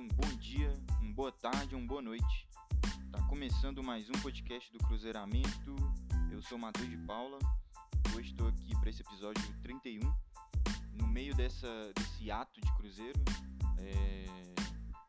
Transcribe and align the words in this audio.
um 0.00 0.08
bom 0.08 0.36
dia, 0.38 0.72
uma 1.02 1.12
boa 1.12 1.30
tarde, 1.30 1.74
uma 1.74 1.86
boa 1.86 2.00
noite. 2.00 2.48
Tá 3.12 3.20
começando 3.28 3.82
mais 3.82 4.08
um 4.08 4.14
podcast 4.22 4.72
do 4.72 4.78
Cruzeiramento. 4.78 5.76
Eu 6.32 6.40
sou 6.40 6.56
Matheus 6.56 6.88
de 6.88 6.96
Paula. 6.96 7.38
Hoje 8.16 8.30
estou 8.30 8.48
aqui 8.48 8.74
para 8.80 8.88
esse 8.88 9.02
episódio 9.02 9.42
31. 9.62 10.00
No 10.94 11.06
meio 11.06 11.34
dessa, 11.34 11.68
desse 11.94 12.30
ato 12.30 12.58
de 12.62 12.74
Cruzeiro, 12.76 13.20
é, 13.78 14.24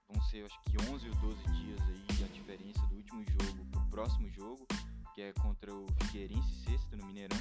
vão 0.10 0.22
ser 0.24 0.44
acho 0.46 0.60
que 0.64 0.76
11 0.92 1.08
ou 1.08 1.16
12 1.16 1.42
dias 1.54 1.82
aí 1.84 2.26
a 2.26 2.28
diferença 2.28 2.86
do 2.88 2.96
último 2.96 3.24
jogo 3.24 3.66
pro 3.72 3.86
próximo 3.86 4.30
jogo, 4.30 4.68
que 5.16 5.22
é 5.22 5.32
contra 5.32 5.74
o 5.74 5.88
Figueirense 6.02 6.66
sexta 6.66 6.98
no 6.98 7.06
Mineirão. 7.06 7.40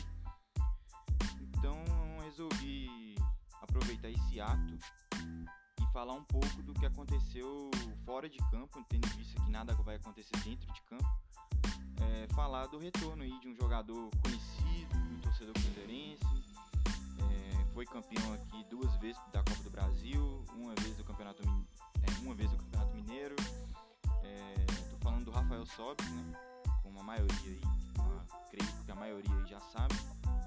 Então 1.40 1.82
resolvi 2.22 3.16
aproveitar 3.60 4.08
esse 4.08 4.40
ato 4.40 4.78
falar 5.92 6.14
um 6.14 6.24
pouco 6.24 6.62
do 6.62 6.72
que 6.74 6.86
aconteceu 6.86 7.70
fora 8.04 8.28
de 8.28 8.38
campo, 8.50 8.84
tendo 8.88 9.08
visto 9.08 9.42
que 9.42 9.50
nada 9.50 9.74
vai 9.74 9.96
acontecer 9.96 10.36
dentro 10.44 10.72
de 10.72 10.82
campo. 10.82 11.08
É, 12.00 12.26
falar 12.34 12.66
do 12.66 12.78
retorno 12.78 13.22
aí 13.22 13.40
de 13.40 13.48
um 13.48 13.54
jogador 13.54 14.10
conhecido 14.22 14.94
do 14.94 15.22
torcedor 15.22 15.52
cruzeirense. 15.54 16.24
É, 17.18 17.64
foi 17.74 17.84
campeão 17.84 18.32
aqui 18.34 18.64
duas 18.70 18.94
vezes 18.96 19.20
da 19.32 19.42
Copa 19.42 19.62
do 19.62 19.70
Brasil, 19.70 20.44
uma 20.54 20.74
vez 20.76 20.96
do 20.96 21.04
Campeonato, 21.04 21.42
é, 21.42 22.22
uma 22.22 22.34
vez 22.34 22.50
do 22.50 22.56
Campeonato 22.56 22.94
Mineiro. 22.94 23.36
Estou 23.36 24.98
é, 24.98 25.02
falando 25.02 25.24
do 25.24 25.30
Rafael 25.30 25.66
Sobis, 25.66 26.08
né? 26.10 26.32
Como 26.82 27.00
a 27.00 27.02
maioria 27.02 27.34
aí, 27.44 27.60
creio 28.50 28.84
que 28.84 28.90
a 28.90 28.94
maioria 28.94 29.34
aí 29.34 29.46
já 29.46 29.60
sabe. 29.60 29.94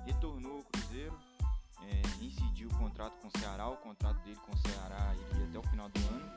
Retornou 0.05 0.57
ao 0.57 0.63
Cruzeiro 0.63 1.32
é, 1.81 2.23
incidiu 2.23 2.69
o 2.69 2.77
contrato 2.77 3.17
com 3.19 3.27
o 3.27 3.39
Ceará, 3.39 3.67
o 3.67 3.77
contrato 3.77 4.21
dele 4.23 4.37
com 4.37 4.53
o 4.53 4.57
Ceará 4.57 5.15
iria 5.31 5.45
até 5.47 5.59
o 5.59 5.63
final 5.63 5.89
do 5.89 5.99
ano, 6.07 6.31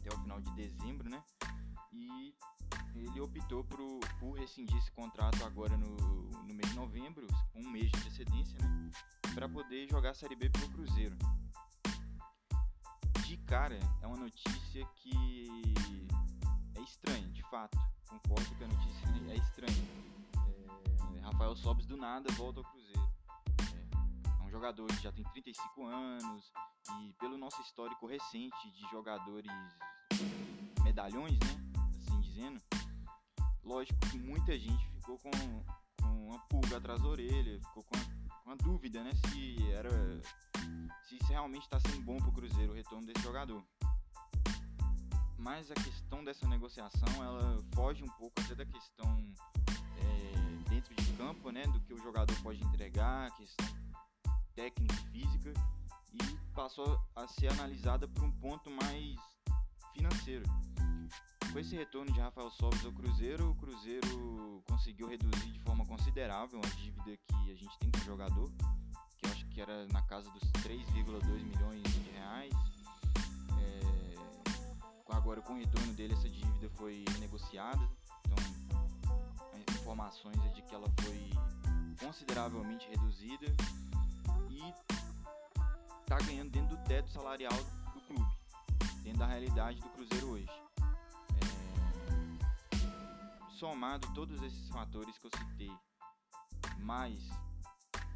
até 0.00 0.14
o 0.14 0.18
final 0.20 0.40
de 0.40 0.50
dezembro, 0.52 1.08
né? 1.08 1.22
E 1.92 2.34
ele 2.94 3.20
optou 3.20 3.64
por, 3.64 3.78
por 4.18 4.38
rescindir 4.38 4.76
esse 4.76 4.90
contrato 4.90 5.44
agora 5.44 5.76
no, 5.76 5.96
no 5.96 6.54
mês 6.54 6.68
de 6.70 6.76
novembro, 6.76 7.26
com 7.52 7.60
um 7.60 7.70
mês 7.70 7.90
de 7.90 7.98
antecedência, 7.98 8.58
né? 8.60 8.90
Para 9.34 9.48
poder 9.48 9.88
jogar 9.88 10.10
a 10.10 10.14
Série 10.14 10.36
B 10.36 10.50
pelo 10.50 10.68
Cruzeiro. 10.70 11.16
De 13.24 13.36
cara, 13.38 13.78
é 14.02 14.06
uma 14.06 14.16
notícia 14.16 14.84
que 14.96 15.74
é 16.74 16.80
estranha, 16.80 17.28
de 17.28 17.42
fato. 17.50 17.78
Concordo 18.08 18.54
que 18.56 18.64
a 18.64 18.68
notícia 18.68 19.08
é 19.30 19.36
estranha. 19.36 19.88
É, 21.14 21.20
Rafael 21.20 21.54
Sobes 21.56 21.86
do 21.86 21.96
nada 21.96 22.32
volta 22.32 22.60
ao 22.60 22.64
Cruzeiro 22.64 22.97
jogador 24.58 24.88
que 24.88 25.02
já 25.02 25.12
tem 25.12 25.24
35 25.24 25.86
anos 25.86 26.52
e 27.00 27.12
pelo 27.12 27.38
nosso 27.38 27.62
histórico 27.62 28.08
recente 28.08 28.72
de 28.72 28.90
jogadores 28.90 29.52
medalhões, 30.82 31.38
né, 31.38 31.70
assim 31.96 32.20
dizendo, 32.20 32.60
lógico 33.62 34.00
que 34.10 34.18
muita 34.18 34.58
gente 34.58 34.84
ficou 34.88 35.16
com, 35.18 35.30
com 36.02 36.26
uma 36.26 36.40
pulga 36.48 36.78
atrás 36.78 37.00
da 37.00 37.08
orelha, 37.08 37.60
ficou 37.60 37.84
com 37.84 37.96
uma, 37.96 38.04
com 38.36 38.50
uma 38.50 38.56
dúvida, 38.56 39.04
né, 39.04 39.12
se 39.28 39.70
era 39.70 39.90
se 41.04 41.14
isso 41.14 41.26
realmente 41.28 41.62
está 41.62 41.78
sendo 41.78 42.02
bom 42.02 42.16
para 42.16 42.28
o 42.28 42.32
Cruzeiro 42.32 42.72
o 42.72 42.74
retorno 42.74 43.06
desse 43.06 43.22
jogador. 43.22 43.64
Mas 45.38 45.70
a 45.70 45.74
questão 45.74 46.24
dessa 46.24 46.48
negociação, 46.48 47.22
ela 47.22 47.62
foge 47.76 48.02
um 48.02 48.10
pouco 48.18 48.40
até 48.40 48.56
da 48.56 48.66
questão 48.66 49.24
é, 49.98 50.68
dentro 50.68 50.92
de 50.96 51.12
campo, 51.12 51.52
né, 51.52 51.62
do 51.68 51.80
que 51.80 51.94
o 51.94 51.98
jogador 51.98 52.34
pode 52.42 52.60
entregar, 52.64 53.28
a 53.28 53.30
questão 53.30 53.87
técnica 54.58 54.92
e 54.92 55.20
física 55.20 55.54
e 56.14 56.36
passou 56.52 57.00
a 57.14 57.28
ser 57.28 57.46
analisada 57.52 58.08
por 58.08 58.24
um 58.24 58.32
ponto 58.32 58.68
mais 58.72 59.16
financeiro. 59.92 60.44
Com 61.52 61.58
esse 61.60 61.76
retorno 61.76 62.12
de 62.12 62.18
Rafael 62.18 62.50
Sobis 62.50 62.84
ao 62.84 62.90
Cruzeiro, 62.90 63.50
o 63.50 63.54
Cruzeiro 63.54 64.60
conseguiu 64.68 65.08
reduzir 65.08 65.52
de 65.52 65.60
forma 65.60 65.86
considerável 65.86 66.60
a 66.64 66.68
dívida 66.74 67.16
que 67.16 67.52
a 67.52 67.54
gente 67.54 67.78
tem 67.78 67.88
com 67.88 67.98
o 67.98 68.04
jogador, 68.04 68.50
que 69.16 69.26
eu 69.26 69.30
acho 69.30 69.46
que 69.46 69.60
era 69.60 69.86
na 69.92 70.02
casa 70.02 70.28
dos 70.32 70.42
3,2 70.64 71.44
milhões 71.44 71.82
de 71.84 72.10
reais. 72.10 72.52
É... 73.60 75.14
Agora, 75.14 75.40
com 75.40 75.52
o 75.52 75.56
retorno 75.58 75.94
dele, 75.94 76.14
essa 76.14 76.28
dívida 76.28 76.68
foi 76.70 77.04
negociada, 77.20 77.88
então 78.26 78.36
informações 79.80 80.36
é 80.46 80.48
de 80.48 80.62
que 80.62 80.74
ela 80.74 80.88
foi 81.00 81.30
consideravelmente 82.00 82.88
reduzida 82.88 83.46
e 84.58 84.74
tá 86.06 86.18
ganhando 86.18 86.50
dentro 86.50 86.76
do 86.76 86.84
teto 86.84 87.10
salarial 87.10 87.56
do 87.94 88.00
clube, 88.00 88.36
dentro 89.02 89.20
da 89.20 89.26
realidade 89.26 89.80
do 89.80 89.88
Cruzeiro 89.90 90.30
hoje. 90.30 90.50
É... 91.36 91.40
Somado 93.50 94.12
todos 94.14 94.42
esses 94.42 94.68
fatores 94.68 95.16
que 95.18 95.26
eu 95.26 95.30
citei, 95.36 95.70
mais 96.78 97.18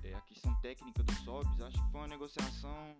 é, 0.04 0.14
a 0.14 0.20
questão 0.22 0.54
técnica 0.60 1.02
do 1.02 1.12
Sobs, 1.24 1.60
acho 1.60 1.84
que 1.84 1.90
foi 1.90 2.00
uma 2.00 2.08
negociação, 2.08 2.96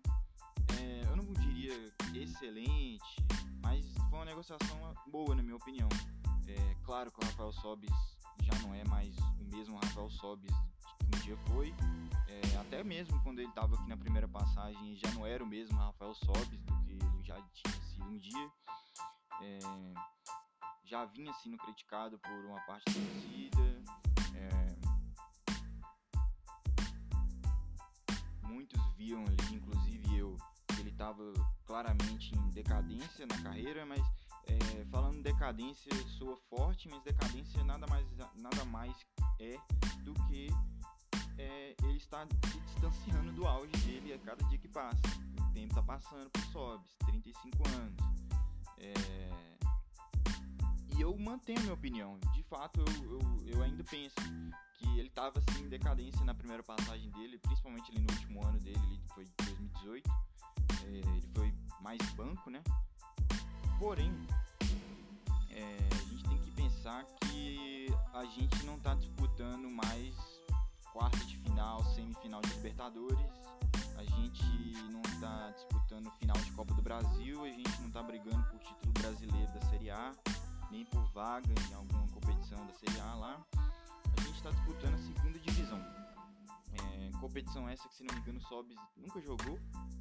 é, 0.78 1.03
eu 1.09 1.16
não 1.16 1.32
diria 1.34 1.74
excelente, 2.14 3.16
mas 3.60 3.84
foi 4.09 4.19
uma 4.19 4.24
negociação 4.24 4.94
boa 5.09 5.34
na 5.34 5.42
minha 5.42 5.56
opinião. 5.56 5.88
É 6.47 6.74
claro 6.84 7.10
que 7.10 7.19
o 7.19 7.24
Rafael 7.24 7.53
Sobis 7.53 7.91
já 8.42 8.56
não 8.60 8.74
é 8.74 8.84
mais 8.84 9.16
o 9.41 9.44
mesmo 9.44 9.76
Rafael 9.76 10.10
Sobis 10.10 10.54
que 10.98 11.16
um 11.16 11.20
dia 11.20 11.36
foi, 11.48 11.74
até 12.72 12.83
mesmo 12.83 13.22
quando 13.22 13.38
ele 13.38 13.50
estava 13.50 13.75
aqui 13.75 13.87
na 13.87 13.99
primeira 13.99 14.27
passagem, 14.27 14.97
já 14.97 15.10
não 15.12 15.27
era 15.27 15.44
o 15.44 15.47
mesmo 15.47 15.77
Rafael 15.77 16.15
Sobis 16.15 16.59
do 16.62 16.72
que 16.84 16.93
ele 16.93 17.22
já 17.22 17.37
tinha 17.53 17.75
sido 17.83 18.06
um 18.06 18.16
dia. 18.16 18.50
É, 19.43 19.59
já 20.87 21.05
vinha 21.05 21.31
sendo 21.34 21.59
criticado 21.59 22.19
por 22.19 22.33
uma 22.47 22.59
parte 22.62 22.87
da 22.87 22.94
torcida. 22.94 23.60
É, 24.34 24.75
muitos 28.47 28.81
viam 28.97 29.22
ali, 29.22 29.54
inclusive 29.54 30.16
eu, 30.16 30.34
que 30.69 30.81
ele 30.81 30.89
estava 30.91 31.31
claramente 31.66 32.34
em 32.34 32.49
decadência 32.53 33.27
na 33.27 33.43
carreira, 33.43 33.84
mas 33.84 34.00
é, 34.47 34.84
falando 34.91 35.22
decadência 35.22 35.93
soa 36.16 36.39
forte, 36.49 36.89
mas 36.89 37.03
decadência 37.03 37.62
nada 37.65 37.87
mais, 37.87 38.10
nada 38.34 38.65
mais 38.65 38.97
é 39.39 39.59
do 40.04 40.15
que 40.27 40.49
é, 41.38 41.75
ele 41.82 41.97
está 41.97 42.26
se 42.26 42.60
distanciando 42.60 43.32
do 43.32 43.47
auge 43.47 43.72
dele 43.87 44.12
a 44.12 44.19
cada 44.19 44.44
dia 44.48 44.59
que 44.59 44.69
passa. 44.69 45.00
O 45.41 45.53
tempo 45.53 45.69
está 45.69 45.82
passando 45.82 46.31
por 46.31 46.43
Sobs, 46.53 46.94
35 47.06 47.69
anos. 47.69 47.97
É... 48.78 49.31
E 50.97 51.00
eu 51.00 51.16
mantenho 51.16 51.60
minha 51.60 51.75
opinião. 51.75 52.19
De 52.34 52.42
fato, 52.42 52.81
eu, 52.81 53.04
eu, 53.10 53.47
eu 53.47 53.62
ainda 53.62 53.82
penso 53.84 54.15
que 54.75 54.98
ele 54.98 55.09
estava 55.09 55.38
assim, 55.38 55.65
em 55.65 55.69
decadência 55.69 56.25
na 56.25 56.34
primeira 56.34 56.62
passagem 56.62 57.10
dele, 57.10 57.38
principalmente 57.38 57.91
ali 57.91 58.00
no 58.00 58.12
último 58.12 58.47
ano 58.47 58.59
dele, 58.60 58.81
ele 58.91 59.03
foi 59.15 59.26
2018. 59.44 60.10
É, 60.84 60.88
ele 60.88 61.22
foi 61.34 61.54
mais 61.81 61.98
banco, 62.15 62.50
né? 62.50 62.62
Porém, 63.78 64.12
é, 65.50 65.78
a 65.91 66.04
gente 66.09 66.25
tem 66.25 66.38
que 66.38 66.50
pensar 66.50 67.04
que 67.21 67.88
a 68.12 68.25
gente 68.25 68.65
não 68.65 68.76
está 68.76 68.94
disputando 68.94 69.71
mais 69.71 70.15
quarta 70.92 71.19
de 71.25 71.38
final, 71.38 71.82
semifinal 71.94 72.42
de 72.42 72.50
Libertadores. 72.54 73.19
A 73.97 74.04
gente 74.04 74.44
não 74.92 75.00
está 75.00 75.50
disputando 75.53 76.10
final 76.12 76.36
de 76.36 76.53
Copa 76.53 76.75
do 76.75 76.82
Brasil, 76.82 77.44
a 77.44 77.48
gente 77.48 77.80
não 77.80 77.88
está 77.88 78.03
brigando 78.03 78.44
por 78.50 78.58
título 78.60 78.92
brasileiro 78.92 79.53
da 79.53 79.60
Série 79.62 79.91
A, 79.91 80.12
nem 80.70 80.84
por 80.84 81.03
vaga 81.12 81.53
em 81.70 81.75
alguma 81.75 82.06
competição 82.08 82.64
da 82.66 82.75
Série 82.75 83.00
A 83.00 83.14
lá. 83.14 83.41
A 83.56 84.20
gente 84.20 84.36
está 84.36 84.50
disputando 84.50 84.94
a 84.94 84.98
segunda 84.98 85.38
divisão. 85.38 85.78
É, 85.78 87.10
competição 87.18 87.68
essa 87.68 87.89
que, 87.89 87.94
se 87.94 88.04
não 88.04 88.15
me 88.15 88.21
engano, 88.21 88.39
o 88.39 88.42
Sobis 88.42 88.78
nunca 88.97 89.21
jogou, 89.21 89.59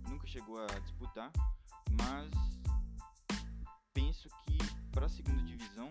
nunca 0.10 0.28
chegou 0.28 0.62
a 0.62 0.80
disputar, 0.80 1.32
mas 1.92 2.30
penso 3.94 4.28
que 4.46 4.58
para 4.92 5.06
a 5.06 5.10
segunda 5.10 5.42
divisão 5.44 5.88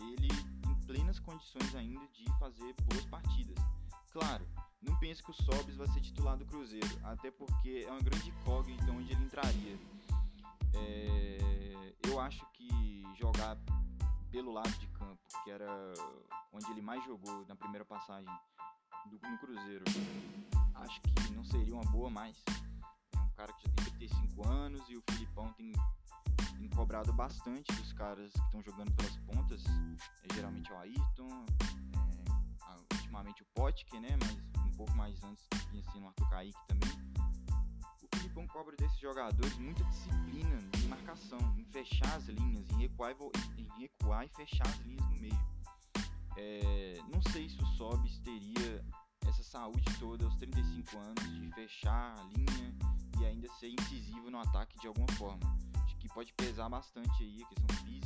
ele 0.00 0.28
em 0.66 0.74
plenas 0.86 1.18
condições 1.18 1.74
ainda 1.74 2.06
de 2.08 2.24
fazer 2.38 2.74
boas 2.82 3.04
partidas. 3.06 3.79
Claro, 4.10 4.44
não 4.82 4.96
penso 4.98 5.22
que 5.22 5.30
o 5.30 5.34
Sobis 5.34 5.76
vai 5.76 5.86
ser 5.88 6.00
titular 6.00 6.36
do 6.36 6.44
Cruzeiro, 6.44 6.88
até 7.04 7.30
porque 7.30 7.84
é 7.86 7.90
uma 7.90 8.00
grande 8.00 8.30
incógnita 8.30 8.90
onde 8.90 9.12
ele 9.12 9.24
entraria. 9.24 9.78
É, 10.74 11.94
eu 12.08 12.18
acho 12.18 12.44
que 12.52 13.04
jogar 13.16 13.56
pelo 14.30 14.52
lado 14.52 14.70
de 14.78 14.86
campo, 14.88 15.20
que 15.44 15.50
era 15.50 15.92
onde 16.52 16.70
ele 16.70 16.82
mais 16.82 17.04
jogou 17.04 17.44
na 17.46 17.54
primeira 17.54 17.84
passagem 17.84 18.32
do, 19.06 19.28
no 19.28 19.38
Cruzeiro, 19.38 19.84
acho 20.74 21.00
que 21.02 21.32
não 21.32 21.44
seria 21.44 21.74
uma 21.74 21.84
boa 21.90 22.10
mais. 22.10 22.42
É 23.14 23.18
um 23.18 23.30
cara 23.30 23.52
que 23.52 23.68
já 23.68 23.74
tem 23.74 23.84
35 24.08 24.48
anos 24.48 24.88
e 24.88 24.96
o 24.96 25.02
Filipão 25.10 25.52
tem, 25.52 25.72
tem 26.58 26.68
cobrado 26.70 27.12
bastante 27.12 27.72
dos 27.72 27.92
caras 27.92 28.32
que 28.32 28.40
estão 28.40 28.62
jogando 28.62 28.92
pelas 28.92 29.16
pontas. 29.18 29.62
É, 30.24 30.34
geralmente 30.34 30.70
é 30.70 30.74
o 30.74 30.78
Ayrton, 30.78 31.46
ultimamente 32.92 33.42
o 33.42 33.46
Potker, 33.54 34.00
né? 34.00 34.16
Mas 34.20 34.66
um 34.66 34.76
pouco 34.76 34.94
mais 34.94 35.22
antes 35.24 35.44
vinha 35.70 35.82
sendo 35.92 36.04
o 36.04 36.08
Arthur 36.08 36.30
Kaique 36.30 36.66
também. 36.66 36.90
O 38.02 38.16
Filipão 38.16 38.46
cobra 38.48 38.76
desses 38.76 38.98
jogadores 38.98 39.56
muita 39.58 39.84
disciplina 39.84 40.70
marcação, 40.90 41.38
em 41.56 41.64
fechar 41.64 42.16
as 42.16 42.26
linhas, 42.26 42.68
em 42.70 42.78
recuar 42.78 43.12
e, 43.56 43.62
em 43.62 43.80
recuar 43.80 44.24
e 44.26 44.28
fechar 44.28 44.66
as 44.66 44.78
linhas 44.80 45.04
no 45.08 45.20
meio. 45.20 45.40
É, 46.36 46.98
não 47.12 47.22
sei 47.32 47.48
se 47.48 47.62
o 47.62 47.66
Sobis 47.66 48.18
teria 48.18 48.84
essa 49.26 49.42
saúde 49.42 49.84
toda 49.98 50.24
aos 50.24 50.36
35 50.36 50.98
anos 50.98 51.40
de 51.40 51.52
fechar 51.52 52.14
a 52.18 52.22
linha 52.24 52.74
e 53.20 53.24
ainda 53.24 53.48
ser 53.58 53.68
incisivo 53.68 54.30
no 54.30 54.38
ataque 54.38 54.78
de 54.78 54.86
alguma 54.86 55.08
forma. 55.12 55.40
Acho 55.84 55.96
que 55.96 56.08
pode 56.08 56.32
pesar 56.34 56.68
bastante 56.68 57.22
aí 57.22 57.42
a 57.42 57.46
questão 57.46 57.76
física. 57.84 57.99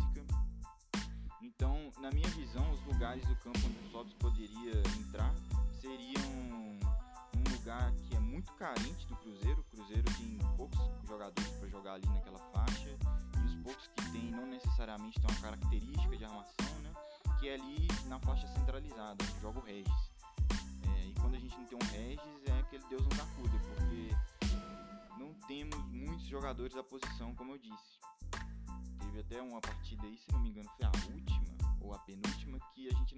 Então, 1.45 1.93
na 2.01 2.11
minha 2.11 2.29
visão, 2.31 2.73
os 2.73 2.83
lugares 2.87 3.23
do 3.27 3.37
campo 3.37 3.59
onde 3.59 3.79
o 3.87 3.91
Sobis 3.93 4.15
poderia 4.15 4.81
entrar 4.99 5.35
seriam 5.79 6.23
um 7.37 7.53
lugar 7.53 7.93
que 7.93 8.17
é 8.17 8.19
muito 8.19 8.51
carente 8.55 9.07
do 9.07 9.15
Cruzeiro. 9.17 9.61
O 9.61 9.65
Cruzeiro 9.65 10.05
tem 10.17 10.39
poucos 10.57 10.79
jogadores 11.07 11.51
para 11.51 11.69
jogar 11.69 11.93
ali 11.95 12.09
naquela 12.09 12.39
faixa 12.51 12.89
e 12.89 13.47
os 13.47 13.55
poucos 13.57 13.87
que 13.89 14.11
tem 14.11 14.31
não 14.31 14.47
necessariamente 14.47 15.21
têm 15.21 15.31
uma 15.31 15.41
característica 15.43 16.17
de 16.17 16.25
armação, 16.25 16.79
né? 16.83 16.95
Que 17.39 17.51
é 17.51 17.55
ali 17.57 17.89
na 18.07 18.19
faixa 18.21 18.49
centralizada, 18.49 19.23
onde 19.23 19.41
joga 19.43 19.59
o 19.59 19.63
Regis. 19.63 20.11
É, 20.83 21.05
e 21.05 21.15
quando 21.21 21.35
a 21.35 21.39
gente 21.39 21.55
não 21.59 21.67
tem 21.67 21.79
um 21.79 21.93
Regis, 21.93 22.47
é 22.47 22.59
aquele 22.61 22.85
Deus 22.89 23.05
nos 23.05 23.21
acuda, 23.21 23.59
porque 23.59 24.17
não 25.19 25.35
temos 25.47 25.79
muitos 25.91 26.27
jogadores 26.27 26.75
da 26.75 26.83
posição, 26.83 27.35
como 27.35 27.53
eu 27.53 27.59
disse. 27.59 28.01
Teve 28.99 29.21
até 29.21 29.43
uma 29.43 29.61
partida 29.61 30.07
aí, 30.07 30.17
se 30.17 30.33
não 30.33 30.41
me 30.41 30.49
engano, 30.49 30.71
foi 30.77 30.87
a 30.87 30.89
última 30.89 31.34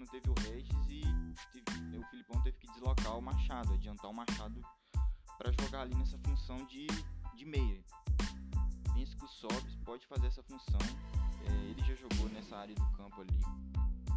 teve 0.06 0.30
o 0.30 0.34
Regis 0.40 0.88
e 0.88 1.02
teve, 1.52 1.98
o 1.98 2.04
Filipão 2.04 2.40
teve 2.42 2.56
que 2.58 2.66
deslocar 2.68 3.16
o 3.16 3.22
Machado, 3.22 3.74
adiantar 3.74 4.10
o 4.10 4.14
Machado 4.14 4.62
para 5.36 5.52
jogar 5.52 5.82
ali 5.82 5.94
nessa 5.94 6.18
função 6.18 6.64
de, 6.66 6.86
de 7.34 7.44
meia. 7.44 7.84
Penso 8.94 9.14
que 9.16 9.24
o 9.24 9.28
Sobs 9.28 9.76
pode 9.84 10.06
fazer 10.06 10.28
essa 10.28 10.42
função. 10.42 10.80
É, 11.44 11.50
ele 11.70 11.82
já 11.82 11.94
jogou 11.94 12.28
nessa 12.30 12.56
área 12.56 12.74
do 12.74 12.92
campo 12.92 13.20
ali 13.20 13.38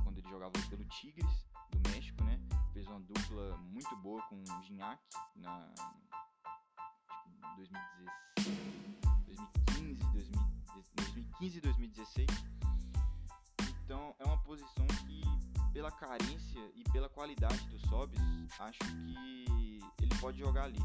quando 0.03 0.17
ele 0.17 0.29
jogava 0.29 0.53
pelo 0.69 0.85
Tigres 0.85 1.45
do 1.71 1.89
México, 1.89 2.23
né? 2.23 2.39
Fez 2.73 2.87
uma 2.87 3.01
dupla 3.01 3.57
muito 3.57 3.93
boa 3.97 4.21
com 4.23 4.41
o 4.41 4.63
Gignac 4.63 5.01
na 5.35 5.69
2015, 7.57 10.31
2015 10.95 11.57
e 11.57 11.61
2016. 11.61 12.27
Então 13.83 14.15
é 14.19 14.23
uma 14.23 14.37
posição 14.43 14.88
pela 15.79 15.91
carência 15.91 16.59
e 16.75 16.83
pela 16.91 17.07
qualidade 17.07 17.65
do 17.69 17.79
Sobs, 17.87 18.19
acho 18.59 18.79
que 18.79 19.79
ele 20.01 20.13
pode 20.19 20.37
jogar 20.37 20.65
ali. 20.65 20.79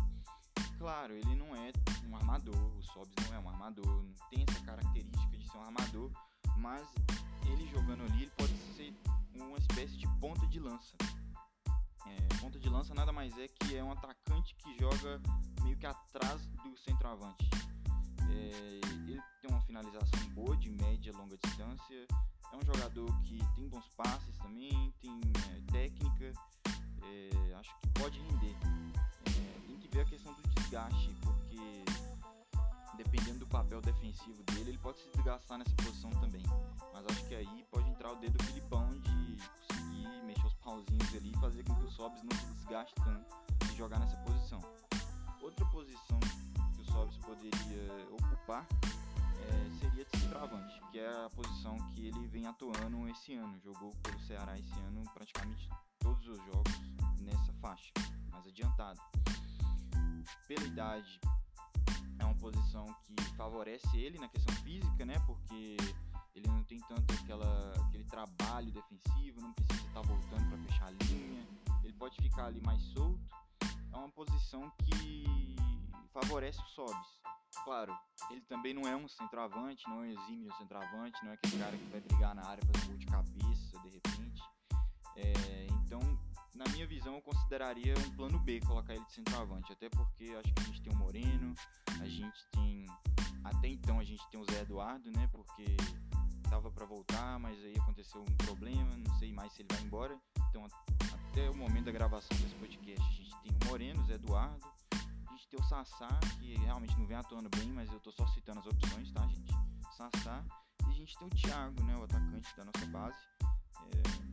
Claro, 0.79 1.15
ele 1.15 1.35
não 1.35 1.53
é 1.57 1.73
um 2.07 2.15
armador, 2.15 2.55
o 2.55 2.81
Sobs 2.81 3.13
não 3.27 3.35
é 3.35 3.41
um 3.41 3.49
armador, 3.49 3.85
não 3.85 4.15
tem 4.31 4.45
essa 4.49 4.65
característica 4.65 5.37
de 5.37 5.51
ser 5.51 5.59
um 5.59 5.63
armador, 5.63 6.13
mas 6.59 6.87
ele 7.51 7.67
jogando 7.73 8.05
ali, 8.05 8.23
ele 8.23 8.31
pode 8.39 8.57
ser 8.77 8.95
uma 9.35 9.59
espécie 9.59 9.97
de 9.97 10.07
ponta 10.21 10.47
de 10.47 10.61
lança. 10.61 10.95
É, 12.07 12.37
ponta 12.41 12.61
de 12.61 12.69
lança 12.69 12.95
nada 12.95 13.13
mais 13.13 13.37
é 13.37 13.49
que 13.49 13.75
é 13.75 13.83
um 13.83 13.91
atacante 13.91 14.55
que 14.55 14.79
joga 14.79 15.21
meio 15.65 15.77
que 15.77 15.87
atrás 15.87 16.47
do 16.63 16.77
centroavante. 16.77 17.51
É, 18.31 18.81
ele 19.09 19.21
tem 19.41 19.51
uma 19.51 19.61
finalização 19.63 20.21
boa 20.35 20.57
de 20.57 20.71
média 20.71 21.11
e 21.11 21.17
longa 21.17 21.37
distância. 21.37 22.07
É 22.55 22.57
um 22.57 22.65
jogador 22.65 23.21
que 23.25 23.45
tem 23.57 23.69
bons 23.69 23.89
passes 23.97 24.39
também, 24.39 24.95
tem 25.01 25.21
é, 25.51 25.73
técnica. 25.73 26.33
É, 27.03 27.55
acho 27.55 27.77
que 27.81 27.89
pode 28.01 28.21
render. 28.21 28.57
É, 29.27 29.67
tem 29.67 29.77
que 29.77 29.89
ver 29.89 30.03
a 30.03 30.05
questão 30.05 30.33
do 30.33 30.43
desgaste, 30.51 31.13
porque 31.21 31.85
dependendo 32.97 33.41
do 33.41 33.47
papel 33.49 33.81
defensivo 33.81 34.41
dele, 34.45 34.71
ele 34.71 34.79
pode 34.79 35.01
se 35.01 35.11
desgastar 35.17 35.59
nessa 35.59 35.75
posição 35.75 36.11
também. 36.11 36.45
Mas 36.93 37.05
acho 37.07 37.25
que 37.27 37.35
aí 37.35 37.67
pode 37.73 37.91
entrar 37.91 38.13
o 38.13 38.17
dedo 38.21 38.39
do 38.39 38.45
Filipão 38.45 38.89
de 39.01 39.37
conseguir 39.67 40.23
mexer 40.25 40.47
os 40.47 40.55
pauzinhos 40.55 41.13
ali 41.13 41.33
e 41.33 41.41
fazer 41.41 41.65
com 41.65 41.75
que 41.75 41.83
o 41.83 41.91
Sobs 41.91 42.23
não 42.23 42.39
se 42.39 42.47
desgaste 42.55 42.95
tanto 43.03 43.67
de 43.67 43.77
jogar 43.77 43.99
nessa 43.99 44.17
posição. 44.19 44.61
Outra 45.43 45.67
posição 45.67 46.21
que 46.77 46.83
o 46.83 46.85
Sobs 46.85 47.19
poderia 47.19 48.09
ocupar 48.13 48.65
é, 49.41 49.79
seria 49.81 50.07
centroavante, 50.17 50.81
que 50.91 50.99
é 50.99 51.25
a 51.25 51.31
posição 51.31 51.77
que 51.91 52.07
ele 52.07 52.27
vem 52.29 52.47
atuando 52.47 53.09
esse 53.09 53.35
ano. 53.35 53.59
Jogou 53.61 53.91
pelo 54.03 54.19
Ceará 54.21 54.59
esse 54.59 54.73
ano 54.81 55.03
praticamente 55.13 55.69
todos 55.99 56.27
os 56.27 56.39
jogos 56.45 56.73
nessa 57.21 57.53
faixa, 57.55 57.93
mais 58.31 58.47
adiantado. 58.47 59.01
Pela 60.47 60.65
idade, 60.65 61.21
é 62.19 62.25
uma 62.25 62.35
posição 62.35 62.87
que 63.05 63.15
favorece 63.37 63.97
ele 63.97 64.19
na 64.19 64.29
questão 64.29 64.55
física, 64.57 65.05
né? 65.05 65.19
Porque 65.27 65.77
ele 66.35 66.49
não 66.49 66.63
tem 66.65 66.81
tanto 66.81 67.15
aquela, 67.15 67.73
aquele 67.87 68.05
trabalho 68.05 68.73
defensivo, 68.73 69.41
não 69.41 69.53
precisa 69.53 69.87
estar 69.87 70.03
voltando 70.03 70.49
para 70.49 70.59
fechar 70.59 70.87
a 70.87 70.91
linha, 70.91 71.47
ele 71.83 71.93
pode 71.93 72.17
ficar 72.17 72.47
ali 72.47 72.61
mais 72.61 72.83
solto. 72.83 73.21
É 73.93 73.97
uma 73.97 74.11
posição 74.11 74.71
que 74.85 75.55
favorece 76.13 76.61
o 76.61 76.67
Sobis. 76.67 77.23
Claro, 77.63 77.97
ele 78.31 78.41
também 78.43 78.75
não 78.75 78.83
é 78.83 78.97
um 78.97 79.09
centroavante, 79.09 79.89
não 79.89 80.03
é 80.03 80.07
um 80.07 80.11
exímio 80.11 80.53
centroavante, 80.57 81.23
não 81.23 81.31
é 81.31 81.35
aquele 81.35 81.59
cara 81.59 81.77
que 81.77 81.85
vai 81.85 82.01
brigar 82.01 82.35
na 82.35 82.47
área 82.47 82.63
um 82.65 82.87
gol 82.87 82.97
de 82.97 83.07
cabeça 83.07 83.79
de 83.83 83.89
repente. 83.89 84.43
É, 85.17 85.67
então, 85.85 86.01
na 86.55 86.65
minha 86.73 86.87
visão, 86.87 87.15
eu 87.15 87.23
consideraria 87.23 87.95
um 87.99 88.17
plano 88.17 88.39
B 88.39 88.61
colocar 88.61 88.95
ele 88.95 89.05
de 89.05 89.13
centroavante, 89.13 89.73
até 89.73 89.89
porque 89.89 90.35
acho 90.39 90.53
que 90.53 90.63
a 90.63 90.65
gente 90.65 90.83
tem 90.83 90.93
o 90.93 90.97
Moreno, 90.97 91.55
a 92.01 92.07
gente 92.07 92.47
tem 92.51 92.87
até 93.45 93.69
então 93.69 94.01
a 94.01 94.05
gente 94.05 94.27
tem 94.31 94.41
o 94.41 94.45
Zé 94.45 94.63
Eduardo, 94.63 95.11
né? 95.13 95.29
Porque 95.31 95.77
tava 96.49 96.71
para 96.71 96.87
voltar, 96.87 97.39
mas 97.39 97.63
aí 97.63 97.77
aconteceu 97.79 98.23
um 98.23 98.37
problema, 98.37 98.91
não 98.97 99.15
sei 99.19 99.33
mais 99.33 99.53
se 99.53 99.63
ele 99.63 99.69
vai 99.71 99.83
embora. 99.83 100.19
Então, 100.49 100.67
até 101.31 101.51
o 101.51 101.55
momento 101.55 101.85
da 101.85 101.93
gravação 101.93 102.37
desse 102.39 102.55
podcast, 102.55 103.03
a 103.03 103.13
gente 103.13 103.37
tem 103.43 103.53
o 103.53 103.69
Moreno, 103.69 104.03
o 104.03 104.07
Zé 104.07 104.15
Eduardo, 104.15 104.67
gente 105.45 105.49
tem 105.49 105.61
o 105.61 105.63
Sassá, 105.65 106.09
que 106.39 106.57
realmente 106.57 106.99
não 106.99 107.07
vem 107.07 107.17
atuando 107.17 107.49
bem, 107.51 107.69
mas 107.73 107.91
eu 107.93 108.01
tô 108.01 108.11
só 108.11 108.27
citando 108.29 108.61
as 108.61 108.67
opções, 108.67 109.11
tá, 109.13 109.27
gente? 109.27 109.53
Sassá, 109.97 110.45
e 110.87 110.91
a 110.91 110.95
gente 110.95 111.17
tem 111.19 111.29
o 111.29 111.31
Thiago, 111.31 111.83
né? 111.85 111.97
O 111.97 112.05
atacante 112.05 112.57
da 112.57 112.65
nossa 112.65 112.87
base. 112.87 113.19
É 113.93 114.25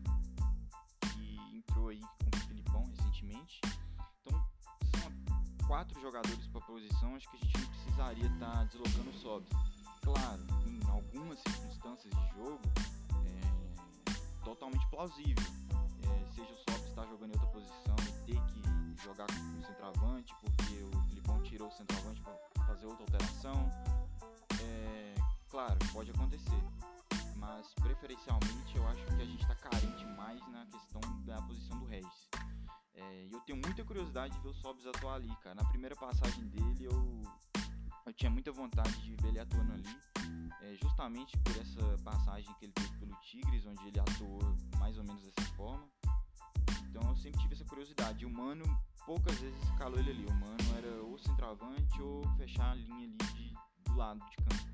entrou 1.58 1.90
aí 1.90 2.00
com 2.00 2.38
o 2.38 2.40
Filipão 2.48 2.84
recentemente. 2.86 3.62
Então, 4.22 4.46
são 4.96 5.68
quatro 5.68 6.00
jogadores 6.02 6.48
para 6.48 6.62
posição, 6.62 7.16
acho 7.16 7.30
que 7.30 7.38
a 7.38 7.40
gente 7.40 7.58
não 7.60 7.68
precisaria 7.68 8.28
estar 8.28 8.52
tá 8.52 8.64
deslocando 8.64 9.10
o 9.10 9.14
sobe. 9.14 9.46
Claro, 10.02 10.42
em 10.66 10.90
algumas 10.90 11.40
circunstâncias 11.40 12.14
de 12.14 12.36
jogo, 12.36 12.62
é 13.26 14.44
totalmente 14.44 14.88
plausível. 14.90 15.46
É, 16.04 16.32
seja 16.34 16.52
o 16.52 16.56
Sobs 16.56 16.90
estar 16.90 17.06
jogando 17.06 17.32
em 17.32 17.34
outra 17.34 17.48
posição 17.48 17.96
e 18.00 18.34
ter 18.34 18.42
que 18.48 18.72
jogar 19.04 19.28
com 19.28 19.60
o 19.60 19.66
centroavante, 19.66 20.34
porque 20.42 20.84
o 20.84 21.01
tirou 21.52 21.68
o 21.68 21.72
centroavante 21.72 22.22
para 22.22 22.64
fazer 22.66 22.86
outra 22.86 23.04
alteração. 23.04 23.70
É, 24.64 25.16
claro, 25.50 25.78
pode 25.92 26.10
acontecer 26.12 26.64
mas 27.36 27.74
preferencialmente 27.74 28.76
eu 28.76 28.88
acho 28.88 29.04
que 29.04 29.14
a 29.14 29.26
gente 29.26 29.42
está 29.42 29.56
carente 29.56 30.06
mais 30.16 30.40
na 30.52 30.64
questão 30.68 31.02
da 31.26 31.42
posição 31.42 31.78
do 31.80 31.86
Regis. 31.86 32.30
É, 32.94 33.28
eu 33.32 33.40
tenho 33.42 33.60
muita 33.60 33.84
curiosidade 33.84 34.36
de 34.36 34.40
ver 34.42 34.50
o 34.50 34.54
Sobs 34.54 34.86
atuar 34.86 35.16
ali, 35.16 35.36
cara. 35.38 35.56
Na 35.56 35.66
primeira 35.66 35.96
passagem 35.96 36.48
dele 36.50 36.86
eu, 36.86 37.22
eu 38.06 38.14
tinha 38.14 38.30
muita 38.30 38.52
vontade 38.52 38.96
de 39.02 39.16
ver 39.16 39.30
ele 39.30 39.40
atuando 39.40 39.74
ali, 39.74 40.00
é, 40.62 40.76
justamente 40.76 41.36
por 41.40 41.58
essa 41.58 41.98
passagem 42.04 42.54
que 42.60 42.66
ele 42.66 42.74
teve 42.74 42.96
pelo 43.00 43.16
Tigres, 43.22 43.66
onde 43.66 43.88
ele 43.88 44.00
atuou 44.00 44.40
mais 44.78 44.96
ou 45.00 45.04
menos 45.04 45.24
dessa 45.24 45.50
forma. 45.56 45.90
Então 46.90 47.10
eu 47.10 47.16
sempre 47.16 47.42
tive 47.42 47.56
essa 47.56 47.66
curiosidade. 47.66 48.24
E 48.24 48.26
o 48.28 48.30
Mano, 48.30 48.64
poucas 49.04 49.36
vezes 49.40 49.70
calou 49.80 49.98
ele 49.98 50.12
ali. 50.12 50.26
O 50.26 50.34
Mano 50.34 50.78
era 50.78 51.01
centroavante 51.22 52.02
ou 52.02 52.24
fechar 52.38 52.72
a 52.72 52.76
linha 52.76 53.06
ali 53.06 53.18
de, 53.18 53.54
do 53.84 53.96
lado 53.96 54.20
de 54.30 54.38
campo. 54.38 54.72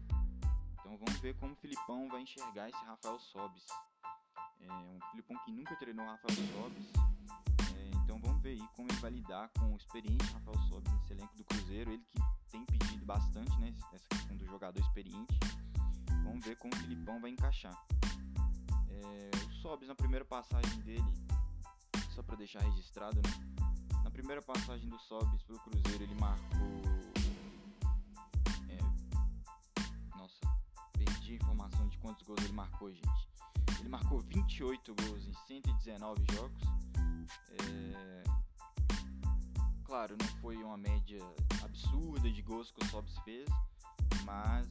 Então 0.80 0.98
vamos 0.98 1.20
ver 1.20 1.36
como 1.36 1.54
o 1.54 1.56
Filipão 1.56 2.08
vai 2.10 2.22
enxergar 2.22 2.70
esse 2.70 2.86
Rafael 2.86 3.20
Sobis. 3.20 3.66
É 4.62 4.72
um 4.72 5.00
Filipão 5.12 5.38
que 5.44 5.52
nunca 5.52 5.76
treinou 5.76 6.06
o 6.06 6.10
Rafael 6.10 6.36
Sobis. 6.36 6.92
É, 7.76 7.90
então 8.04 8.20
vamos 8.20 8.42
ver 8.42 8.52
aí 8.52 8.68
como 8.76 8.90
ele 8.90 9.00
vai 9.00 9.12
lidar 9.12 9.50
com 9.50 9.74
o 9.74 9.78
experiente 9.78 10.26
Rafael 10.34 10.60
Sobis 10.70 10.94
nesse 10.94 11.14
elenco 11.14 11.36
do 11.36 11.44
Cruzeiro. 11.44 11.92
Ele 11.92 12.04
que 12.06 12.20
tem 12.50 12.66
pedido 12.66 13.06
bastante, 13.06 13.58
né? 13.60 13.74
Essa 13.94 14.08
questão 14.08 14.38
do 14.38 14.46
jogador 14.46 14.80
experiente. 14.80 15.40
Vamos 16.24 16.46
ver 16.46 16.56
como 16.58 16.74
o 16.74 16.78
Filipão 16.78 17.20
vai 17.20 17.32
encaixar. 17.32 17.78
É, 18.90 19.32
o 19.46 19.52
Sobis 19.62 19.88
na 19.88 19.96
primeira 19.96 20.26
passagem 20.26 20.80
dele, 20.82 21.14
só 22.12 22.24
para 22.24 22.36
deixar 22.36 22.62
registrado, 22.62 23.18
né? 23.18 23.67
Primeira 24.18 24.42
passagem 24.42 24.90
do 24.90 24.98
Sobis 24.98 25.44
pelo 25.44 25.60
Cruzeiro, 25.60 26.04
ele 26.04 26.16
marcou 26.16 26.82
de 31.22 31.36
informação 31.36 31.88
de 31.88 32.00
quantos 32.00 32.26
gols 32.26 32.42
ele 32.44 32.54
marcou, 32.54 32.92
gente. 32.92 33.28
Ele 33.80 33.90
marcou 33.90 34.20
28 34.22 34.96
gols 34.96 35.28
em 35.28 35.34
119 35.46 36.26
jogos. 36.34 36.64
É... 37.62 38.24
Claro, 39.84 40.18
não 40.20 40.28
foi 40.42 40.58
uma 40.64 40.78
média 40.78 41.22
absurda 41.64 42.32
de 42.32 42.42
gols 42.42 42.72
que 42.72 42.84
o 42.84 42.90
Sobs 42.90 43.18
fez, 43.20 43.48
mas 44.26 44.68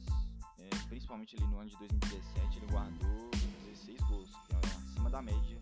é, 0.57 0.69
principalmente 0.89 1.37
ali 1.37 1.45
no 1.47 1.59
ano 1.59 1.69
de 1.69 1.77
2017, 1.77 2.57
ele 2.57 2.67
guardou 2.67 3.29
16 3.31 4.01
gols, 4.09 4.29
que 4.45 4.55
é 4.55 4.59
acima 4.59 5.09
da 5.09 5.21
média 5.21 5.61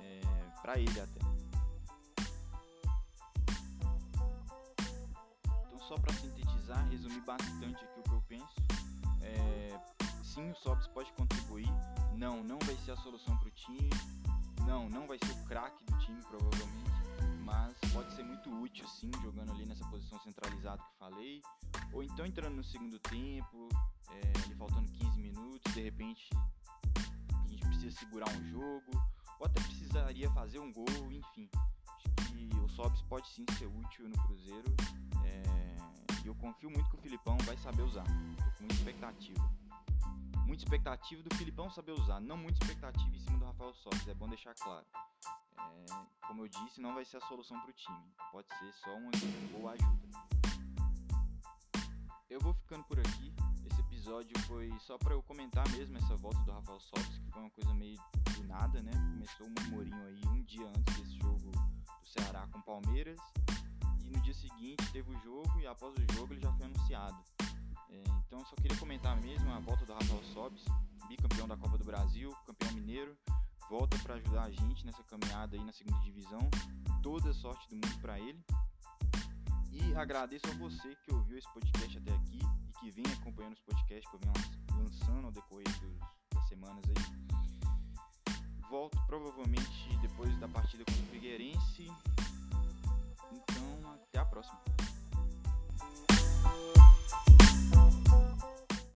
é, 0.00 0.20
para 0.62 0.78
ele 0.78 1.00
até. 1.00 1.29
Só 5.90 5.98
para 5.98 6.14
sintetizar, 6.14 6.88
resumir 6.88 7.20
bastante 7.22 7.84
aqui 7.84 7.98
o 7.98 8.02
que 8.04 8.12
eu 8.12 8.22
penso. 8.28 8.54
É, 9.22 9.76
sim, 10.22 10.48
o 10.48 10.54
Sobs 10.54 10.86
pode 10.86 11.12
contribuir. 11.14 11.66
Não, 12.16 12.44
não 12.44 12.60
vai 12.60 12.76
ser 12.76 12.92
a 12.92 12.96
solução 12.98 13.36
para 13.38 13.48
o 13.48 13.50
time. 13.50 13.90
Não, 14.68 14.88
não 14.88 15.08
vai 15.08 15.18
ser 15.18 15.32
o 15.32 15.44
craque 15.46 15.84
do 15.86 15.98
time, 15.98 16.22
provavelmente. 16.22 16.92
Mas 17.42 17.76
pode 17.92 18.14
ser 18.14 18.22
muito 18.22 18.48
útil, 18.62 18.86
sim, 18.86 19.10
jogando 19.20 19.50
ali 19.50 19.66
nessa 19.66 19.84
posição 19.88 20.20
centralizada 20.20 20.80
que 20.80 20.96
falei. 20.96 21.42
Ou 21.92 22.04
então 22.04 22.24
entrando 22.24 22.54
no 22.54 22.62
segundo 22.62 22.96
tempo, 23.00 23.68
é, 24.10 24.44
ali 24.44 24.54
faltando 24.54 24.92
15 24.92 25.18
minutos, 25.18 25.74
de 25.74 25.82
repente 25.82 26.30
a 27.34 27.48
gente 27.48 27.66
precisa 27.66 27.98
segurar 27.98 28.30
um 28.30 28.48
jogo, 28.48 28.92
ou 29.40 29.44
até 29.44 29.60
precisaria 29.60 30.30
fazer 30.30 30.60
um 30.60 30.72
gol, 30.72 31.10
enfim. 31.10 31.50
Acho 31.88 32.08
que 32.30 32.56
o 32.58 32.68
Sobs 32.68 33.02
pode 33.08 33.26
sim 33.30 33.44
ser 33.58 33.66
útil 33.66 34.08
no 34.08 34.16
Cruzeiro. 34.22 34.72
É, 35.24 35.59
eu 36.30 36.34
confio 36.36 36.70
muito 36.70 36.88
que 36.88 36.96
o 36.96 37.00
Filipão 37.00 37.36
vai 37.38 37.56
saber 37.58 37.82
usar. 37.82 38.04
Tô 38.04 38.50
com 38.56 38.60
muita 38.60 38.74
expectativa. 38.74 39.50
Muita 40.46 40.64
expectativa 40.64 41.22
do 41.22 41.34
Filipão 41.36 41.70
saber 41.70 41.92
usar, 41.92 42.20
não 42.20 42.36
muita 42.36 42.64
expectativa 42.64 43.16
em 43.16 43.20
cima 43.20 43.38
do 43.38 43.44
Rafael 43.44 43.74
Sobs, 43.74 44.08
é 44.08 44.14
bom 44.14 44.28
deixar 44.28 44.54
claro. 44.54 44.86
É, 45.58 46.26
como 46.26 46.42
eu 46.42 46.48
disse, 46.48 46.80
não 46.80 46.94
vai 46.94 47.04
ser 47.04 47.18
a 47.18 47.20
solução 47.20 47.60
para 47.60 47.70
o 47.70 47.72
time. 47.72 48.12
Pode 48.32 48.48
ser 48.58 48.72
só 48.72 48.96
uma 48.96 49.10
boa 49.52 49.72
ajuda. 49.72 50.08
Eu 52.28 52.40
vou 52.40 52.54
ficando 52.54 52.84
por 52.84 52.98
aqui 52.98 53.32
episódio 54.00 54.38
foi 54.46 54.72
só 54.80 54.96
para 54.96 55.12
eu 55.12 55.22
comentar 55.22 55.68
mesmo 55.70 55.96
essa 55.98 56.16
volta 56.16 56.38
do 56.40 56.52
Rafael 56.52 56.80
Sobis, 56.80 57.18
que 57.18 57.30
foi 57.30 57.42
uma 57.42 57.50
coisa 57.50 57.74
meio 57.74 57.98
do 58.34 58.44
nada, 58.44 58.80
né? 58.80 58.92
Começou 58.92 59.46
um 59.46 59.50
murmurinho 59.50 60.06
aí 60.06 60.20
um 60.26 60.42
dia 60.42 60.66
antes 60.68 60.96
desse 60.96 61.18
jogo 61.18 61.50
do 61.50 62.08
Ceará 62.08 62.48
com 62.50 62.60
Palmeiras 62.62 63.18
no 64.10 64.20
dia 64.20 64.34
seguinte 64.34 64.84
teve 64.92 65.10
o 65.10 65.18
jogo 65.20 65.60
e 65.60 65.66
após 65.66 65.94
o 65.94 66.14
jogo 66.14 66.34
ele 66.34 66.40
já 66.40 66.52
foi 66.52 66.66
anunciado. 66.66 67.16
É, 67.88 68.02
então 68.26 68.38
eu 68.38 68.46
só 68.46 68.56
queria 68.56 68.76
comentar 68.76 69.20
mesmo 69.20 69.50
a 69.52 69.58
volta 69.60 69.84
do 69.84 69.92
Rafael 69.92 70.22
Sobis, 70.32 70.64
bicampeão 71.08 71.48
da 71.48 71.56
Copa 71.56 71.78
do 71.78 71.84
Brasil, 71.84 72.30
campeão 72.46 72.72
mineiro, 72.72 73.16
volta 73.68 73.98
para 73.98 74.14
ajudar 74.14 74.42
a 74.42 74.50
gente 74.50 74.84
nessa 74.84 75.02
caminhada 75.04 75.56
aí 75.56 75.64
na 75.64 75.72
segunda 75.72 75.98
divisão. 76.00 76.50
Toda 77.02 77.32
sorte 77.32 77.68
do 77.68 77.76
mundo 77.76 78.00
para 78.00 78.18
ele. 78.18 78.44
E 79.72 79.94
agradeço 79.94 80.46
a 80.48 80.54
você 80.54 80.94
que 80.96 81.12
ouviu 81.14 81.38
esse 81.38 81.52
podcast 81.54 81.98
até 81.98 82.12
aqui 82.12 82.40
e 82.68 82.80
que 82.80 82.90
vem 82.90 83.04
acompanhando 83.12 83.54
os 83.54 83.60
podcasts 83.60 84.10
que 84.10 84.16
eu 84.16 84.20
venho 84.20 84.82
lançando 84.82 85.26
ao 85.26 85.32
decorrer 85.32 85.66
das 86.34 86.48
semanas 86.48 86.84
aí. 86.88 87.30
Volto 88.68 88.98
provavelmente 89.06 89.96
depois 90.00 90.36
da 90.38 90.48
partida 90.48 90.84
com 90.84 90.92
o 90.92 91.06
Figueirense 91.06 91.90
então, 93.32 93.92
até 94.08 94.18
a 94.18 94.24
próxima. 94.24 94.58